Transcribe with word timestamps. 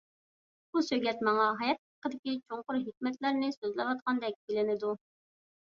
بۇ 0.77 0.81
سۆگەت 0.87 1.21
ماڭا 1.27 1.45
ھايات 1.59 1.81
ھەققىدىكى 2.07 2.35
چوڭقۇر 2.41 2.81
ھېكمەتلەرنى 2.89 3.55
سۆزلەۋاتقاندەك 3.61 4.45
بىلىنىدۇ. 4.49 5.01